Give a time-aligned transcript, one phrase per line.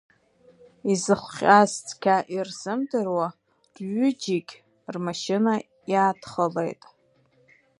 [0.91, 3.27] Изыхҟьаз цқьа ирзымдыруа,
[3.77, 4.53] рҩыџьегь
[4.93, 5.53] рмашьына
[5.91, 6.81] иаадхалеит.